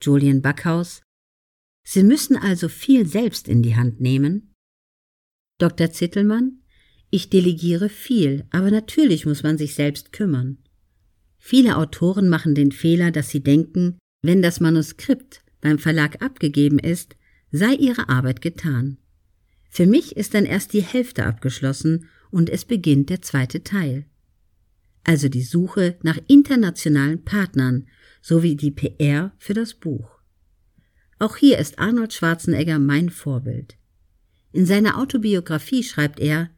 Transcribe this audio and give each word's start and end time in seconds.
Julian 0.00 0.42
Backhaus. 0.42 1.02
Sie 1.84 2.02
müssen 2.02 2.36
also 2.36 2.68
viel 2.68 3.06
selbst 3.06 3.48
in 3.48 3.62
die 3.62 3.76
Hand 3.76 4.00
nehmen. 4.00 4.54
Dr. 5.58 5.90
Zittelmann, 5.90 6.62
ich 7.10 7.30
delegiere 7.30 7.88
viel, 7.88 8.46
aber 8.50 8.70
natürlich 8.70 9.26
muss 9.26 9.42
man 9.42 9.58
sich 9.58 9.74
selbst 9.74 10.12
kümmern. 10.12 10.58
Viele 11.38 11.76
Autoren 11.76 12.28
machen 12.28 12.54
den 12.54 12.72
Fehler, 12.72 13.10
dass 13.10 13.30
sie 13.30 13.42
denken, 13.42 13.98
wenn 14.22 14.42
das 14.42 14.60
Manuskript 14.60 15.42
beim 15.60 15.78
Verlag 15.78 16.22
abgegeben 16.22 16.78
ist, 16.78 17.16
sei 17.50 17.72
ihre 17.74 18.08
Arbeit 18.08 18.42
getan. 18.42 18.98
Für 19.70 19.86
mich 19.86 20.16
ist 20.16 20.34
dann 20.34 20.44
erst 20.44 20.72
die 20.72 20.82
Hälfte 20.82 21.24
abgeschlossen 21.24 22.06
und 22.30 22.50
es 22.50 22.64
beginnt 22.64 23.10
der 23.10 23.22
zweite 23.22 23.62
Teil. 23.62 24.06
Also 25.04 25.28
die 25.28 25.42
Suche 25.42 25.96
nach 26.02 26.18
internationalen 26.26 27.24
Partnern 27.24 27.86
sowie 28.28 28.56
die 28.56 28.70
PR 28.70 29.32
für 29.38 29.54
das 29.54 29.72
Buch. 29.72 30.18
Auch 31.18 31.36
hier 31.36 31.56
ist 31.58 31.78
Arnold 31.78 32.12
Schwarzenegger 32.12 32.78
mein 32.78 33.08
Vorbild. 33.08 33.78
In 34.52 34.66
seiner 34.66 34.98
Autobiografie 34.98 35.82
schreibt 35.82 36.20
er, 36.20 36.50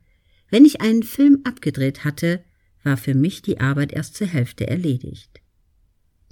wenn 0.50 0.64
ich 0.64 0.80
einen 0.80 1.04
Film 1.04 1.42
abgedreht 1.44 2.04
hatte, 2.04 2.42
war 2.82 2.96
für 2.96 3.14
mich 3.14 3.42
die 3.42 3.60
Arbeit 3.60 3.92
erst 3.92 4.16
zur 4.16 4.26
Hälfte 4.26 4.66
erledigt. 4.66 5.42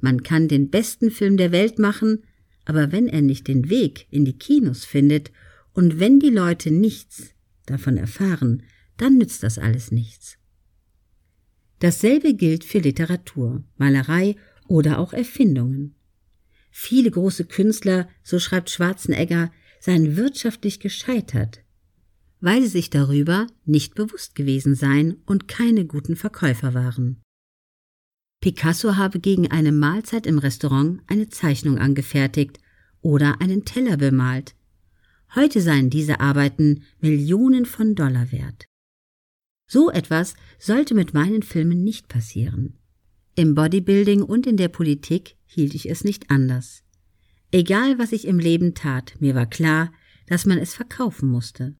Man 0.01 0.24
kann 0.24 0.48
den 0.48 0.70
besten 0.70 1.12
Film 1.12 1.37
der 1.37 1.52
Welt 1.52 1.79
machen, 1.79 2.24
aber 2.65 2.91
wenn 2.91 3.07
er 3.07 3.23
nicht 3.23 3.46
den 3.46 3.70
Weg 3.70 4.09
in 4.10 4.24
die 4.24 4.37
Kinos 4.37 4.84
findet 4.84 5.30
und 5.73 6.01
wenn 6.01 6.18
die 6.18 6.30
Leute 6.30 6.73
nichts 6.73 7.32
davon 7.65 7.96
erfahren, 7.96 8.65
dann 8.96 9.18
nützt 9.18 9.45
das 9.45 9.57
alles 9.57 9.93
nichts. 9.93 10.37
Dasselbe 11.79 12.34
gilt 12.34 12.65
für 12.65 12.80
Literatur, 12.80 13.62
Malerei 13.77 14.34
oder 14.68 14.98
auch 14.98 15.12
Erfindungen. 15.12 15.96
Viele 16.70 17.10
große 17.10 17.46
Künstler, 17.46 18.09
so 18.22 18.38
schreibt 18.38 18.70
Schwarzenegger, 18.70 19.50
seien 19.80 20.16
wirtschaftlich 20.16 20.80
gescheitert, 20.80 21.65
weil 22.40 22.62
sie 22.62 22.68
sich 22.68 22.90
darüber 22.90 23.46
nicht 23.65 23.95
bewusst 23.95 24.34
gewesen 24.34 24.74
seien 24.74 25.23
und 25.26 25.48
keine 25.48 25.87
guten 25.87 26.15
Verkäufer 26.15 26.74
waren. 26.74 27.20
Picasso 28.40 28.96
habe 28.96 29.18
gegen 29.18 29.51
eine 29.51 29.73
Mahlzeit 29.73 30.26
im 30.26 30.38
Restaurant 30.38 31.00
eine 31.09 31.28
Zeichnung 31.28 31.78
angefertigt 31.78 32.60
oder 33.00 33.40
einen 33.40 33.65
Teller 33.65 33.96
bemalt. 33.96 34.54
Heute 35.34 35.60
seien 35.60 35.90
diese 35.90 36.21
Arbeiten 36.21 36.84
Millionen 37.00 37.66
von 37.66 37.95
Dollar 37.95 38.30
wert. 38.30 38.66
So 39.66 39.90
etwas 39.90 40.34
sollte 40.59 40.95
mit 40.95 41.15
meinen 41.15 41.43
Filmen 41.43 41.82
nicht 41.82 42.09
passieren. 42.09 42.78
Im 43.38 43.54
Bodybuilding 43.54 44.24
und 44.24 44.48
in 44.48 44.56
der 44.56 44.66
Politik 44.66 45.36
hielt 45.46 45.72
ich 45.76 45.88
es 45.88 46.02
nicht 46.02 46.28
anders. 46.28 46.82
Egal 47.52 47.96
was 47.96 48.10
ich 48.10 48.26
im 48.26 48.40
Leben 48.40 48.74
tat, 48.74 49.14
mir 49.20 49.36
war 49.36 49.46
klar, 49.46 49.92
dass 50.26 50.44
man 50.44 50.58
es 50.58 50.74
verkaufen 50.74 51.28
musste. 51.30 51.76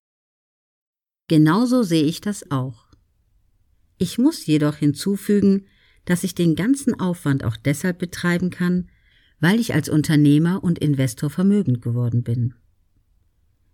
Genauso 1.26 1.82
sehe 1.82 2.04
ich 2.04 2.20
das 2.20 2.52
auch. 2.52 2.86
Ich 3.98 4.18
muss 4.18 4.46
jedoch 4.46 4.76
hinzufügen, 4.76 5.66
dass 6.04 6.22
ich 6.22 6.36
den 6.36 6.54
ganzen 6.54 7.00
Aufwand 7.00 7.42
auch 7.42 7.56
deshalb 7.56 7.98
betreiben 7.98 8.50
kann, 8.50 8.88
weil 9.40 9.58
ich 9.58 9.74
als 9.74 9.88
Unternehmer 9.88 10.62
und 10.62 10.78
Investor 10.78 11.28
vermögend 11.28 11.82
geworden 11.82 12.22
bin. 12.22 12.54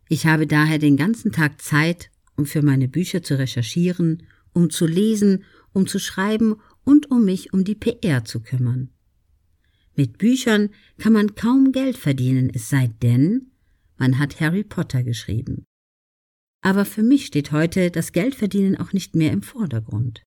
Ich 0.09 0.25
habe 0.25 0.47
daher 0.47 0.79
den 0.79 0.97
ganzen 0.97 1.33
Tag 1.33 1.61
Zeit, 1.61 2.11
um 2.35 2.47
für 2.47 2.63
meine 2.63 2.89
Bücher 2.89 3.23
zu 3.23 3.39
recherchieren, 3.39 4.23
um 4.55 4.71
zu 4.71 4.87
lesen, 4.87 5.45
um 5.75 5.87
zu 5.87 5.99
schreiben 5.99 6.57
und 6.85 7.11
um 7.11 7.25
mich 7.25 7.53
um 7.53 7.65
die 7.65 7.75
PR 7.75 8.25
zu 8.25 8.41
kümmern. 8.41 8.91
Mit 9.97 10.19
Büchern 10.19 10.71
kann 10.99 11.13
man 11.13 11.35
kaum 11.35 11.73
Geld 11.73 11.97
verdienen, 11.97 12.51
es 12.53 12.69
sei 12.69 12.89
denn, 13.03 13.53
man 13.97 14.19
hat 14.19 14.41
Harry 14.41 14.65
Potter 14.65 15.03
geschrieben. 15.03 15.65
Aber 16.63 16.85
für 16.85 17.03
mich 17.03 17.27
steht 17.27 17.53
heute 17.53 17.91
das 17.91 18.13
Geldverdienen 18.13 18.77
auch 18.77 18.93
nicht 18.93 19.15
mehr 19.15 19.33
im 19.33 19.43
Vordergrund. 19.43 20.23